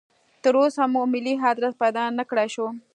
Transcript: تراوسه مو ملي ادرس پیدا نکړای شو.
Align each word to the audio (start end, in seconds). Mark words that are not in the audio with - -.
تراوسه 0.43 0.83
مو 0.93 1.01
ملي 1.13 1.33
ادرس 1.49 1.73
پیدا 1.81 2.03
نکړای 2.19 2.47
شو. 2.55 2.67